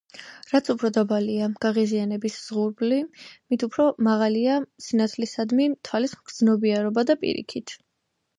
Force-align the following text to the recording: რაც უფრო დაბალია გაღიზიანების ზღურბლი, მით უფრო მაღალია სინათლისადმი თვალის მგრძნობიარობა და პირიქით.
რაც 0.51 0.69
უფრო 0.73 0.89
დაბალია 0.93 1.49
გაღიზიანების 1.65 2.37
ზღურბლი, 2.45 2.97
მით 3.55 3.65
უფრო 3.67 3.85
მაღალია 4.09 4.57
სინათლისადმი 4.87 5.69
თვალის 5.91 6.17
მგრძნობიარობა 6.23 7.07
და 7.13 7.19
პირიქით. 7.27 7.77